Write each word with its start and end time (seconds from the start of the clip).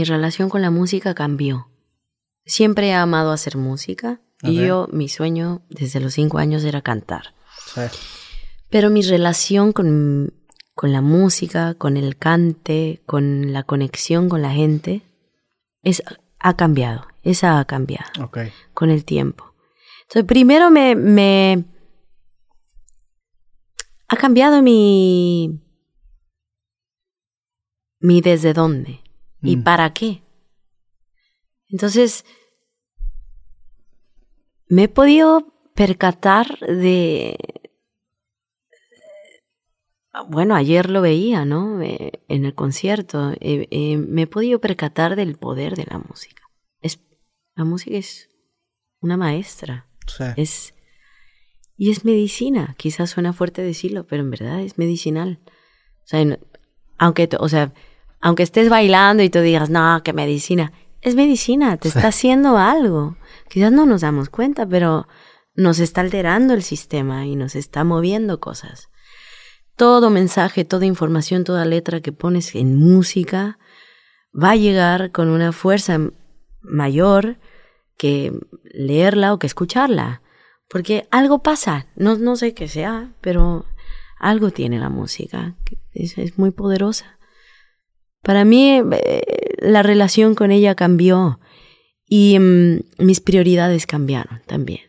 mi 0.00 0.04
relación 0.04 0.48
con 0.48 0.62
la 0.62 0.70
música 0.70 1.12
cambió. 1.14 1.68
Siempre 2.46 2.88
he 2.88 2.94
amado 2.94 3.32
hacer 3.32 3.58
música 3.58 4.22
y 4.40 4.54
yo, 4.54 4.88
mi 4.90 5.10
sueño 5.10 5.60
desde 5.68 6.00
los 6.00 6.14
cinco 6.14 6.38
años 6.38 6.64
era 6.64 6.80
cantar. 6.80 7.34
Sí. 7.66 7.82
Pero 8.70 8.88
mi 8.88 9.02
relación 9.02 9.74
con, 9.74 10.32
con 10.74 10.92
la 10.92 11.02
música, 11.02 11.74
con 11.74 11.98
el 11.98 12.16
cante, 12.16 13.02
con 13.04 13.52
la 13.52 13.64
conexión 13.64 14.30
con 14.30 14.40
la 14.40 14.52
gente, 14.52 15.02
es, 15.82 16.02
ha 16.38 16.56
cambiado. 16.56 17.06
Esa 17.22 17.60
ha 17.60 17.66
cambiado 17.66 18.30
con 18.72 18.88
el 18.88 19.04
tiempo. 19.04 19.54
Entonces, 20.04 20.24
primero 20.24 20.70
me, 20.70 20.96
me 20.96 21.64
ha 24.08 24.16
cambiado 24.16 24.62
mi, 24.62 25.60
mi 28.00 28.22
desde 28.22 28.54
dónde 28.54 28.99
y 29.42 29.56
Mm. 29.56 29.62
para 29.64 29.92
qué. 29.92 30.22
Entonces, 31.68 32.24
me 34.68 34.84
he 34.84 34.88
podido 34.88 35.52
percatar 35.74 36.58
de... 36.60 37.36
Bueno, 40.28 40.56
ayer 40.56 40.90
lo 40.90 41.02
veía, 41.02 41.44
¿no? 41.44 41.80
Eh, 41.82 42.12
en 42.28 42.44
el 42.44 42.54
concierto. 42.54 43.32
Eh, 43.40 43.68
eh, 43.70 43.96
me 43.96 44.22
he 44.22 44.26
podido 44.26 44.60
percatar 44.60 45.14
del 45.14 45.36
poder 45.36 45.76
de 45.76 45.86
la 45.88 45.98
música. 45.98 46.42
Es, 46.80 47.00
la 47.54 47.64
música 47.64 47.96
es 47.96 48.28
una 49.00 49.16
maestra. 49.16 49.88
Sí. 50.06 50.24
Es, 50.36 50.74
y 51.76 51.90
es 51.90 52.04
medicina. 52.04 52.74
Quizás 52.76 53.10
suena 53.10 53.32
fuerte 53.32 53.62
decirlo, 53.62 54.06
pero 54.06 54.22
en 54.22 54.30
verdad 54.30 54.60
es 54.60 54.78
medicinal. 54.78 55.40
O 56.04 56.06
sea, 56.06 56.38
aunque, 56.98 57.28
o 57.38 57.48
sea, 57.48 57.72
aunque 58.20 58.42
estés 58.42 58.68
bailando 58.68 59.22
y 59.22 59.30
tú 59.30 59.40
digas, 59.40 59.70
no, 59.70 60.02
que 60.02 60.12
medicina. 60.12 60.72
Es 61.00 61.14
medicina, 61.14 61.78
te 61.78 61.88
está 61.88 62.08
haciendo 62.08 62.58
algo. 62.58 63.16
Quizás 63.48 63.72
no 63.72 63.86
nos 63.86 64.02
damos 64.02 64.28
cuenta, 64.28 64.66
pero 64.66 65.08
nos 65.54 65.78
está 65.78 66.02
alterando 66.02 66.52
el 66.52 66.62
sistema 66.62 67.26
y 67.26 67.36
nos 67.36 67.54
está 67.54 67.84
moviendo 67.84 68.38
cosas. 68.38 68.90
Todo 69.76 70.10
mensaje, 70.10 70.66
toda 70.66 70.84
información, 70.84 71.44
toda 71.44 71.64
letra 71.64 72.00
que 72.00 72.12
pones 72.12 72.54
en 72.54 72.76
música 72.76 73.58
va 74.32 74.50
a 74.50 74.56
llegar 74.56 75.10
con 75.10 75.30
una 75.30 75.52
fuerza 75.52 75.98
mayor 76.60 77.38
que 77.96 78.38
leerla 78.64 79.32
o 79.32 79.38
que 79.38 79.46
escucharla. 79.46 80.20
Porque 80.68 81.08
algo 81.10 81.42
pasa, 81.42 81.86
no, 81.96 82.16
no 82.16 82.36
sé 82.36 82.52
qué 82.52 82.68
sea, 82.68 83.14
pero 83.22 83.64
algo 84.18 84.50
tiene 84.50 84.78
la 84.78 84.90
música, 84.90 85.56
es 85.94 86.38
muy 86.38 86.50
poderosa. 86.50 87.18
Para 88.22 88.44
mí 88.44 88.80
eh, 88.92 89.22
la 89.58 89.82
relación 89.82 90.34
con 90.34 90.50
ella 90.50 90.74
cambió 90.74 91.40
y 92.08 92.38
mm, 92.38 92.80
mis 92.98 93.20
prioridades 93.20 93.86
cambiaron 93.86 94.42
también. 94.46 94.80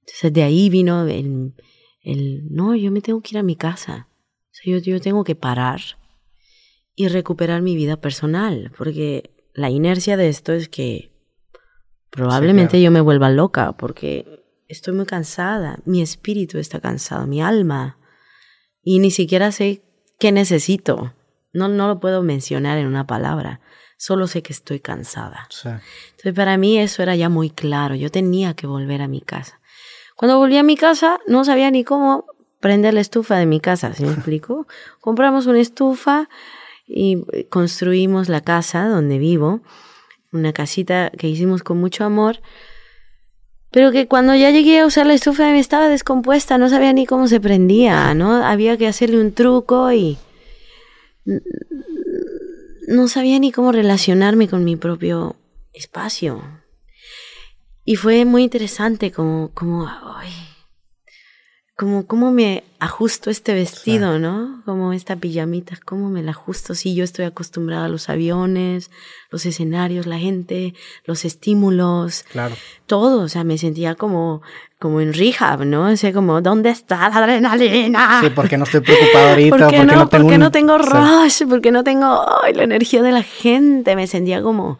Entonces 0.00 0.32
de 0.32 0.42
ahí 0.42 0.68
vino 0.68 1.06
el, 1.06 1.54
el, 2.02 2.46
no, 2.50 2.74
yo 2.74 2.90
me 2.90 3.00
tengo 3.00 3.20
que 3.20 3.30
ir 3.32 3.38
a 3.38 3.42
mi 3.42 3.56
casa. 3.56 4.08
O 4.50 4.54
sea, 4.54 4.72
yo, 4.72 4.78
yo 4.78 5.00
tengo 5.00 5.24
que 5.24 5.34
parar 5.34 5.80
y 6.94 7.08
recuperar 7.08 7.62
mi 7.62 7.74
vida 7.74 8.00
personal, 8.00 8.72
porque 8.76 9.30
la 9.54 9.70
inercia 9.70 10.16
de 10.16 10.28
esto 10.28 10.52
es 10.52 10.68
que 10.68 11.10
probablemente 12.10 12.72
claro. 12.72 12.84
yo 12.84 12.90
me 12.90 13.00
vuelva 13.00 13.30
loca, 13.30 13.72
porque 13.72 14.44
estoy 14.68 14.94
muy 14.94 15.06
cansada, 15.06 15.78
mi 15.84 16.02
espíritu 16.02 16.58
está 16.58 16.80
cansado, 16.80 17.26
mi 17.26 17.40
alma, 17.40 17.98
y 18.82 18.98
ni 18.98 19.10
siquiera 19.10 19.52
sé 19.52 19.82
qué 20.18 20.32
necesito. 20.32 21.14
No, 21.52 21.68
no 21.68 21.88
lo 21.88 22.00
puedo 22.00 22.22
mencionar 22.22 22.78
en 22.78 22.86
una 22.86 23.06
palabra, 23.06 23.60
solo 23.96 24.26
sé 24.26 24.42
que 24.42 24.52
estoy 24.52 24.80
cansada. 24.80 25.46
Sí. 25.50 25.68
Entonces 25.68 26.34
para 26.34 26.56
mí 26.56 26.78
eso 26.78 27.02
era 27.02 27.14
ya 27.14 27.28
muy 27.28 27.50
claro, 27.50 27.94
yo 27.94 28.10
tenía 28.10 28.54
que 28.54 28.66
volver 28.66 29.02
a 29.02 29.08
mi 29.08 29.20
casa. 29.20 29.60
Cuando 30.16 30.38
volví 30.38 30.56
a 30.56 30.62
mi 30.62 30.76
casa 30.76 31.18
no 31.26 31.44
sabía 31.44 31.70
ni 31.70 31.84
cómo 31.84 32.26
prender 32.60 32.94
la 32.94 33.00
estufa 33.00 33.36
de 33.36 33.46
mi 33.46 33.60
casa, 33.60 33.92
¿se 33.94 34.04
me 34.04 34.12
explico? 34.12 34.66
Compramos 35.00 35.46
una 35.46 35.60
estufa 35.60 36.28
y 36.86 37.24
eh, 37.32 37.46
construimos 37.48 38.28
la 38.28 38.40
casa 38.40 38.88
donde 38.88 39.18
vivo, 39.18 39.60
una 40.32 40.52
casita 40.52 41.10
que 41.10 41.28
hicimos 41.28 41.62
con 41.62 41.78
mucho 41.78 42.04
amor, 42.04 42.40
pero 43.72 43.90
que 43.90 44.06
cuando 44.06 44.34
ya 44.34 44.50
llegué 44.50 44.80
a 44.80 44.86
usar 44.86 45.06
la 45.06 45.14
estufa 45.14 45.44
me 45.44 45.58
estaba 45.58 45.88
descompuesta, 45.88 46.58
no 46.58 46.68
sabía 46.68 46.92
ni 46.92 47.06
cómo 47.06 47.26
se 47.26 47.40
prendía, 47.40 48.14
¿no? 48.14 48.44
Había 48.44 48.76
que 48.76 48.86
hacerle 48.86 49.18
un 49.18 49.32
truco 49.32 49.90
y 49.92 50.18
no 51.24 53.08
sabía 53.08 53.38
ni 53.38 53.52
cómo 53.52 53.72
relacionarme 53.72 54.48
con 54.48 54.64
mi 54.64 54.76
propio 54.76 55.36
espacio. 55.72 56.42
Y 57.84 57.96
fue 57.96 58.24
muy 58.24 58.44
interesante 58.44 59.10
como, 59.10 59.50
como, 59.54 59.88
ay, 60.16 60.30
como, 61.76 62.06
cómo 62.06 62.30
me 62.32 62.64
ajusto 62.78 63.30
este 63.30 63.54
vestido, 63.54 64.18
¿no? 64.18 64.62
Como 64.64 64.92
esta 64.92 65.16
pijamita, 65.16 65.76
cómo 65.84 66.10
me 66.10 66.22
la 66.22 66.32
ajusto. 66.32 66.74
Si 66.74 66.94
yo 66.94 67.02
estoy 67.02 67.24
acostumbrada 67.24 67.86
a 67.86 67.88
los 67.88 68.08
aviones, 68.08 68.90
los 69.30 69.46
escenarios, 69.46 70.06
la 70.06 70.18
gente, 70.18 70.74
los 71.06 71.24
estímulos, 71.24 72.24
Claro. 72.30 72.54
todo. 72.86 73.22
O 73.22 73.28
sea, 73.28 73.42
me 73.42 73.56
sentía 73.58 73.94
como, 73.94 74.42
como 74.78 75.00
en 75.00 75.12
rehab, 75.14 75.64
¿no? 75.64 75.88
O 75.90 75.96
sea, 75.96 76.12
como, 76.12 76.40
¿dónde 76.42 76.70
está 76.70 77.08
la 77.08 77.16
adrenalina? 77.16 78.20
Sí, 78.20 78.30
porque 78.30 78.58
no 78.58 78.64
estoy 78.64 78.80
preocupado 78.80 79.28
ahorita. 79.30 79.56
¿Por 79.56 79.58
qué 79.70 79.76
porque 79.78 79.84
no, 79.86 79.92
tengo 79.92 80.08
¿por 80.10 80.20
qué 80.28 80.34
un- 80.34 80.40
no 80.40 80.50
tengo 80.52 80.78
Sí. 80.78 80.84
rush? 80.90 81.48
¿Por 81.48 81.60
qué 81.62 81.72
no 81.72 81.82
tengo 81.84 82.26
ay, 82.44 82.52
la 82.54 82.64
energía 82.64 83.02
de 83.02 83.12
la 83.12 83.22
gente? 83.22 83.96
Me 83.96 84.06
sentía 84.06 84.42
como, 84.42 84.78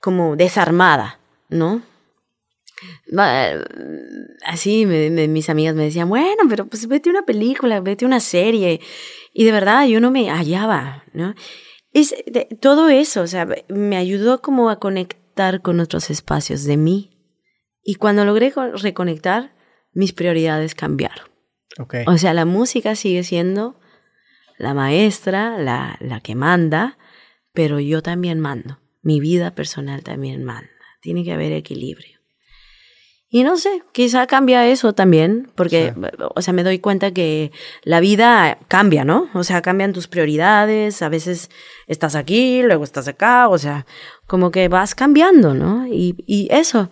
como 0.00 0.36
desarmada, 0.36 1.18
¿no? 1.48 1.82
Así 4.44 4.86
me- 4.86 5.10
me- 5.10 5.28
mis 5.28 5.48
amigas 5.50 5.74
me 5.74 5.84
decían, 5.84 6.08
bueno, 6.08 6.42
pero 6.48 6.66
pues 6.66 6.86
vete 6.88 7.10
una 7.10 7.22
película, 7.24 7.80
vete 7.80 8.04
una 8.06 8.20
serie. 8.20 8.80
Y 9.32 9.44
de 9.44 9.52
verdad 9.52 9.86
yo 9.86 10.00
no 10.00 10.10
me 10.10 10.28
hallaba, 10.30 11.04
¿no? 11.12 11.34
Es 11.92 12.14
de- 12.26 12.46
todo 12.60 12.88
eso, 12.88 13.22
o 13.22 13.26
sea, 13.26 13.46
me 13.68 13.96
ayudó 13.96 14.40
como 14.42 14.70
a 14.70 14.78
conectar 14.78 15.60
con 15.62 15.80
otros 15.80 16.10
espacios 16.10 16.64
de 16.64 16.76
mí. 16.76 17.16
Y 17.82 17.94
cuando 17.96 18.24
logré 18.24 18.52
co- 18.52 18.72
reconectar, 18.72 19.54
mis 19.92 20.12
prioridades 20.12 20.74
cambiaron. 20.74 21.26
Ok. 21.78 21.94
O 22.06 22.18
sea, 22.18 22.34
la 22.34 22.44
música 22.44 22.94
sigue 22.94 23.24
siendo 23.24 23.80
la 24.58 24.74
maestra, 24.74 25.58
la, 25.58 25.96
la 26.00 26.20
que 26.20 26.34
manda, 26.34 26.98
pero 27.52 27.80
yo 27.80 28.02
también 28.02 28.38
mando. 28.38 28.78
Mi 29.02 29.18
vida 29.18 29.54
personal 29.54 30.02
también 30.02 30.44
manda. 30.44 30.70
Tiene 31.00 31.24
que 31.24 31.32
haber 31.32 31.52
equilibrio. 31.52 32.19
Y 33.32 33.44
no 33.44 33.56
sé, 33.56 33.84
quizá 33.92 34.26
cambia 34.26 34.66
eso 34.66 34.92
también, 34.92 35.52
porque, 35.54 35.94
o 36.34 36.42
sea, 36.42 36.52
me 36.52 36.64
doy 36.64 36.80
cuenta 36.80 37.12
que 37.12 37.52
la 37.84 38.00
vida 38.00 38.58
cambia, 38.66 39.04
¿no? 39.04 39.28
O 39.34 39.44
sea, 39.44 39.62
cambian 39.62 39.92
tus 39.92 40.08
prioridades, 40.08 41.00
a 41.00 41.08
veces 41.08 41.48
estás 41.86 42.16
aquí, 42.16 42.60
luego 42.62 42.82
estás 42.82 43.06
acá, 43.06 43.48
o 43.48 43.56
sea, 43.56 43.86
como 44.26 44.50
que 44.50 44.66
vas 44.66 44.96
cambiando, 44.96 45.54
¿no? 45.54 45.86
Y, 45.86 46.16
y 46.26 46.48
eso, 46.50 46.90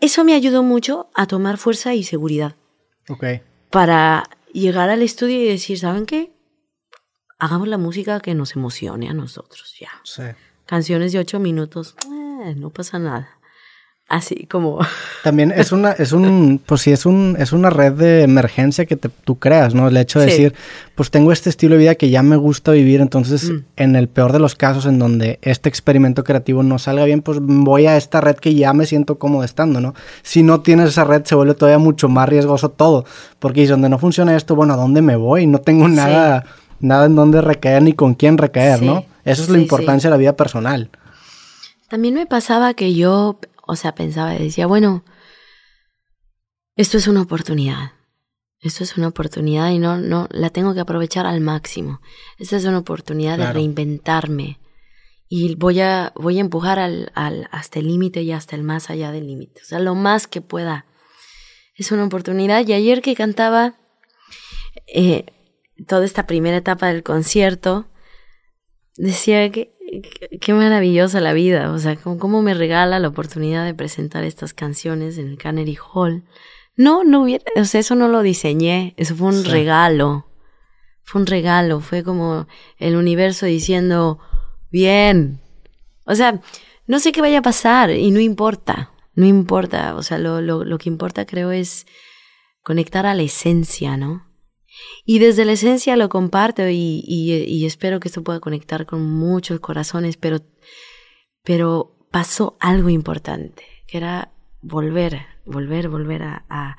eso 0.00 0.22
me 0.22 0.34
ayudó 0.34 0.62
mucho 0.62 1.08
a 1.14 1.26
tomar 1.26 1.56
fuerza 1.56 1.94
y 1.94 2.02
seguridad 2.04 2.56
Ok. 3.08 3.24
para 3.70 4.24
llegar 4.52 4.90
al 4.90 5.00
estudio 5.00 5.40
y 5.40 5.46
decir, 5.48 5.78
¿saben 5.78 6.04
qué? 6.04 6.30
Hagamos 7.38 7.68
la 7.68 7.78
música 7.78 8.20
que 8.20 8.34
nos 8.34 8.54
emocione 8.54 9.08
a 9.08 9.14
nosotros, 9.14 9.74
ya. 9.80 9.88
Sí. 10.04 10.24
Canciones 10.66 11.12
de 11.12 11.20
ocho 11.20 11.40
minutos, 11.40 11.96
eh, 12.04 12.54
no 12.54 12.68
pasa 12.68 12.98
nada. 12.98 13.38
Así 14.08 14.46
como... 14.46 14.78
También 15.24 15.52
es 15.56 15.72
una, 15.72 15.92
es 15.92 16.12
un, 16.12 16.60
pues 16.66 16.82
sí, 16.82 16.92
es 16.92 17.06
un, 17.06 17.34
es 17.38 17.52
una 17.52 17.70
red 17.70 17.92
de 17.92 18.22
emergencia 18.24 18.84
que 18.84 18.96
te- 18.96 19.08
tú 19.08 19.38
creas, 19.38 19.74
¿no? 19.74 19.88
El 19.88 19.96
hecho 19.96 20.20
de 20.20 20.26
Sí. 20.26 20.30
decir, 20.32 20.54
pues 20.94 21.10
tengo 21.10 21.32
este 21.32 21.48
estilo 21.48 21.76
de 21.76 21.78
vida 21.78 21.94
que 21.94 22.10
ya 22.10 22.22
me 22.22 22.36
gusta 22.36 22.72
vivir, 22.72 23.00
entonces, 23.00 23.48
Mm. 23.50 23.64
en 23.76 23.96
el 23.96 24.08
peor 24.08 24.32
de 24.32 24.38
los 24.38 24.54
casos 24.54 24.84
en 24.84 24.98
donde 24.98 25.38
este 25.40 25.70
experimento 25.70 26.24
creativo 26.24 26.62
no 26.62 26.78
salga 26.78 27.06
bien, 27.06 27.22
pues 27.22 27.38
voy 27.40 27.86
a 27.86 27.96
esta 27.96 28.20
red 28.20 28.36
que 28.36 28.54
ya 28.54 28.74
me 28.74 28.84
siento 28.84 29.18
cómodo 29.18 29.44
estando, 29.44 29.80
¿no? 29.80 29.94
Si 30.22 30.42
no 30.42 30.60
tienes 30.60 30.90
esa 30.90 31.04
red, 31.04 31.24
se 31.24 31.34
vuelve 31.34 31.54
todavía 31.54 31.78
mucho 31.78 32.10
más 32.10 32.28
riesgoso 32.28 32.68
todo, 32.68 33.06
porque 33.38 33.60
dices, 33.60 33.70
donde 33.70 33.88
no 33.88 33.98
funciona 33.98 34.36
esto, 34.36 34.54
bueno, 34.54 34.74
¿a 34.74 34.76
dónde 34.76 35.00
me 35.00 35.16
voy? 35.16 35.46
No 35.46 35.58
tengo 35.58 35.88
nada, 35.88 36.44
nada 36.80 37.06
en 37.06 37.14
donde 37.14 37.40
recaer 37.40 37.82
ni 37.82 37.94
con 37.94 38.12
quién 38.12 38.36
recaer, 38.36 38.80
Sí. 38.80 38.84
¿no? 38.84 39.06
Eso 39.24 39.42
es 39.44 39.48
la 39.48 39.58
importancia 39.58 40.10
de 40.10 40.14
la 40.14 40.18
vida 40.18 40.36
personal. 40.36 40.90
También 41.88 42.14
me 42.14 42.26
pasaba 42.26 42.74
que 42.74 42.94
yo, 42.94 43.38
o 43.66 43.76
sea, 43.76 43.94
pensaba 43.94 44.34
y 44.34 44.44
decía, 44.44 44.66
bueno, 44.66 45.04
esto 46.76 46.96
es 46.98 47.06
una 47.06 47.22
oportunidad. 47.22 47.92
Esto 48.60 48.84
es 48.84 48.96
una 48.96 49.08
oportunidad 49.08 49.70
y 49.70 49.78
no, 49.78 49.98
no, 49.98 50.28
la 50.30 50.50
tengo 50.50 50.72
que 50.72 50.80
aprovechar 50.80 51.26
al 51.26 51.40
máximo. 51.40 52.00
Esta 52.38 52.56
es 52.56 52.64
una 52.64 52.78
oportunidad 52.78 53.36
de 53.36 53.52
reinventarme. 53.52 54.60
Y 55.28 55.56
voy 55.56 55.80
a, 55.80 56.12
voy 56.14 56.38
a 56.38 56.42
empujar 56.42 56.78
al, 56.78 57.10
al, 57.14 57.48
hasta 57.50 57.80
el 57.80 57.88
límite 57.88 58.22
y 58.22 58.32
hasta 58.32 58.54
el 58.54 58.62
más 58.62 58.90
allá 58.90 59.10
del 59.10 59.26
límite. 59.26 59.62
O 59.62 59.64
sea, 59.64 59.80
lo 59.80 59.94
más 59.94 60.26
que 60.28 60.40
pueda. 60.40 60.86
Es 61.74 61.90
una 61.90 62.04
oportunidad. 62.04 62.66
Y 62.66 62.72
ayer 62.72 63.02
que 63.02 63.16
cantaba 63.16 63.74
eh, 64.86 65.26
toda 65.86 66.04
esta 66.04 66.26
primera 66.26 66.56
etapa 66.56 66.88
del 66.88 67.02
concierto, 67.02 67.86
decía 68.96 69.50
que, 69.50 69.74
qué 70.40 70.54
maravillosa 70.54 71.20
la 71.20 71.32
vida, 71.32 71.70
o 71.72 71.78
sea, 71.78 71.96
cómo, 71.96 72.42
me 72.42 72.54
regala 72.54 72.98
la 72.98 73.08
oportunidad 73.08 73.64
de 73.64 73.74
presentar 73.74 74.24
estas 74.24 74.54
canciones 74.54 75.18
en 75.18 75.28
el 75.28 75.38
Cannery 75.38 75.76
Hall. 75.92 76.24
No, 76.76 77.04
no 77.04 77.22
hubiera, 77.22 77.44
o 77.56 77.64
sea, 77.64 77.80
eso 77.80 77.94
no 77.94 78.08
lo 78.08 78.22
diseñé, 78.22 78.94
eso 78.96 79.14
fue 79.14 79.28
un 79.28 79.44
regalo. 79.44 80.26
Fue 81.04 81.20
un 81.20 81.26
regalo, 81.26 81.80
fue 81.80 82.02
como 82.04 82.46
el 82.78 82.96
universo 82.96 83.44
diciendo, 83.44 84.18
bien. 84.70 85.40
O 86.06 86.14
sea, 86.14 86.40
no 86.86 87.00
sé 87.00 87.12
qué 87.12 87.20
vaya 87.20 87.40
a 87.40 87.42
pasar 87.42 87.90
y 87.90 88.10
no 88.10 88.20
importa, 88.20 88.92
no 89.14 89.26
importa, 89.26 89.94
o 89.96 90.02
sea, 90.02 90.18
lo, 90.18 90.40
lo, 90.40 90.64
lo 90.64 90.78
que 90.78 90.88
importa 90.88 91.26
creo 91.26 91.50
es 91.50 91.86
conectar 92.62 93.04
a 93.04 93.14
la 93.14 93.22
esencia, 93.22 93.96
¿no? 93.96 94.31
Y 95.04 95.18
desde 95.18 95.44
la 95.44 95.52
esencia 95.52 95.96
lo 95.96 96.08
comparto 96.08 96.68
y, 96.68 97.04
y, 97.06 97.66
espero 97.66 98.00
que 98.00 98.08
esto 98.08 98.22
pueda 98.22 98.40
conectar 98.40 98.86
con 98.86 99.02
muchos 99.02 99.60
corazones, 99.60 100.16
pero, 100.16 100.40
pero 101.42 101.96
pasó 102.10 102.56
algo 102.60 102.88
importante, 102.88 103.64
que 103.86 103.98
era 103.98 104.32
volver, 104.60 105.26
volver, 105.44 105.88
volver 105.88 106.22
a, 106.22 106.44
a, 106.48 106.76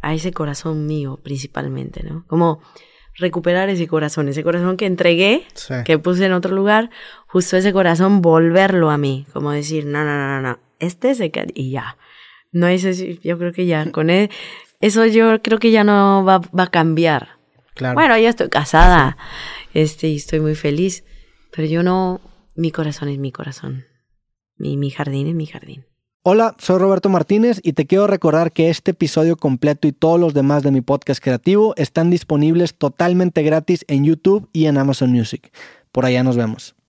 a 0.00 0.14
ese 0.14 0.32
corazón 0.32 0.86
mío 0.86 1.18
principalmente, 1.22 2.02
¿no? 2.02 2.24
Como 2.26 2.60
recuperar 3.16 3.68
ese 3.68 3.86
corazón, 3.86 4.28
ese 4.28 4.42
corazón 4.42 4.76
que 4.76 4.86
entregué, 4.86 5.46
que 5.84 5.98
puse 5.98 6.26
en 6.26 6.32
otro 6.32 6.54
lugar, 6.54 6.90
justo 7.26 7.56
ese 7.56 7.72
corazón 7.72 8.22
volverlo 8.22 8.90
a 8.90 8.98
mí, 8.98 9.26
como 9.32 9.52
decir, 9.52 9.86
no, 9.86 10.04
no, 10.04 10.16
no, 10.16 10.40
no, 10.40 10.58
este 10.80 11.14
se 11.14 11.30
queda 11.30 11.46
y 11.54 11.70
ya. 11.70 11.96
No 12.52 12.68
es 12.68 12.82
yo 13.22 13.38
creo 13.38 13.52
que 13.52 13.66
ya 13.66 13.90
con 13.90 14.10
e, 14.10 14.30
eso 14.80 15.06
yo 15.06 15.42
creo 15.42 15.58
que 15.58 15.70
ya 15.70 15.82
no 15.82 16.24
va, 16.24 16.38
va 16.38 16.64
a 16.64 16.70
cambiar. 16.70 17.33
Bueno, 17.80 18.16
yo 18.18 18.28
estoy 18.28 18.48
casada, 18.48 19.16
este, 19.72 20.08
y 20.08 20.16
estoy 20.16 20.40
muy 20.40 20.54
feliz, 20.54 21.04
pero 21.54 21.66
yo 21.66 21.82
no, 21.82 22.20
mi 22.54 22.70
corazón 22.70 23.08
es 23.08 23.18
mi 23.18 23.32
corazón. 23.32 23.84
Mi, 24.56 24.76
mi 24.76 24.90
jardín 24.90 25.26
es 25.26 25.34
mi 25.34 25.46
jardín. 25.46 25.84
Hola, 26.22 26.54
soy 26.58 26.78
Roberto 26.78 27.08
Martínez 27.08 27.60
y 27.62 27.74
te 27.74 27.86
quiero 27.86 28.06
recordar 28.06 28.52
que 28.52 28.70
este 28.70 28.92
episodio 28.92 29.36
completo 29.36 29.88
y 29.88 29.92
todos 29.92 30.18
los 30.18 30.32
demás 30.32 30.62
de 30.62 30.70
mi 30.70 30.80
podcast 30.80 31.22
creativo 31.22 31.74
están 31.76 32.10
disponibles 32.10 32.74
totalmente 32.74 33.42
gratis 33.42 33.84
en 33.88 34.04
YouTube 34.04 34.48
y 34.52 34.66
en 34.66 34.78
Amazon 34.78 35.10
Music. 35.10 35.52
Por 35.92 36.06
allá 36.06 36.22
nos 36.22 36.36
vemos. 36.36 36.74